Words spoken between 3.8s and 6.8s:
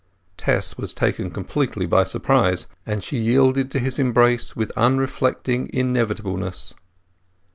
embrace with unreflecting inevitableness.